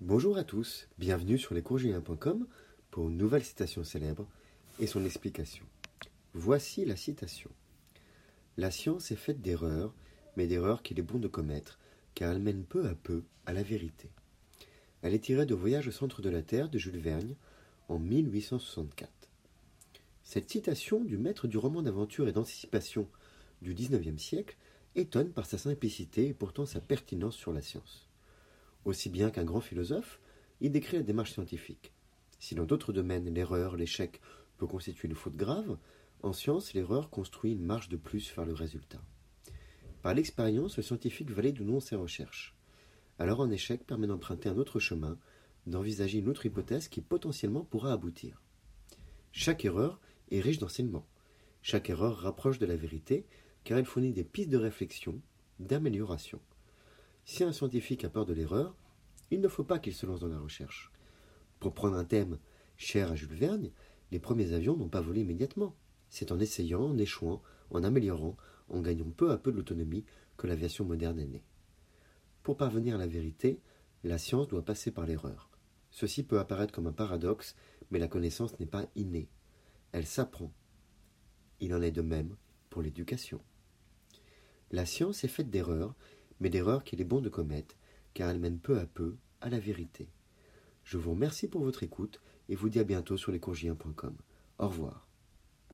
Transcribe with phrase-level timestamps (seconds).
[0.00, 2.46] Bonjour à tous, bienvenue sur lescourgiliens.com
[2.92, 4.28] pour une nouvelle citation célèbre
[4.78, 5.64] et son explication.
[6.34, 7.50] Voici la citation.
[8.56, 9.92] La science est faite d'erreurs,
[10.36, 11.80] mais d'erreurs qu'il est bon de commettre,
[12.14, 14.08] car elle mène peu à peu à la vérité.
[15.02, 17.34] Elle est tirée de Voyage au centre de la Terre de Jules Verne
[17.88, 19.10] en 1864.
[20.22, 23.08] Cette citation du maître du roman d'aventure et d'anticipation
[23.62, 24.56] du XIXe siècle
[24.94, 28.07] étonne par sa simplicité et pourtant sa pertinence sur la science.
[28.84, 30.20] Aussi bien qu'un grand philosophe,
[30.60, 31.92] il décrit la démarche scientifique.
[32.38, 34.20] Si dans d'autres domaines l'erreur, l'échec
[34.56, 35.76] peut constituer une faute grave,
[36.22, 39.02] en science l'erreur construit une marche de plus vers le résultat.
[40.02, 42.56] Par l'expérience, le scientifique valide ou non ses recherches.
[43.18, 45.18] Alors un échec permet d'emprunter un autre chemin,
[45.66, 48.40] d'envisager une autre hypothèse qui potentiellement pourra aboutir.
[49.32, 51.06] Chaque erreur est riche d'enseignements.
[51.62, 53.26] Chaque erreur rapproche de la vérité
[53.64, 55.20] car elle fournit des pistes de réflexion,
[55.58, 56.40] d'amélioration.
[57.38, 58.74] Si un scientifique a peur de l'erreur,
[59.30, 60.90] il ne faut pas qu'il se lance dans la recherche.
[61.60, 62.40] Pour prendre un thème
[62.76, 63.70] cher à Jules Verne,
[64.10, 65.76] les premiers avions n'ont pas volé immédiatement.
[66.10, 67.40] C'est en essayant, en échouant,
[67.70, 68.36] en améliorant,
[68.70, 70.04] en gagnant peu à peu de l'autonomie
[70.36, 71.44] que l'aviation moderne est née.
[72.42, 73.60] Pour parvenir à la vérité,
[74.02, 75.48] la science doit passer par l'erreur.
[75.92, 77.54] Ceci peut apparaître comme un paradoxe,
[77.92, 79.28] mais la connaissance n'est pas innée.
[79.92, 80.52] Elle s'apprend.
[81.60, 82.34] Il en est de même
[82.68, 83.40] pour l'éducation.
[84.72, 85.94] La science est faite d'erreurs,
[86.40, 87.76] mais d'erreurs qu'il est bon de commettre,
[88.14, 90.08] car elles mènent peu à peu à la vérité.
[90.84, 94.16] Je vous remercie pour votre écoute et vous dis à bientôt sur lescourgiens.com.
[94.58, 95.07] Au revoir.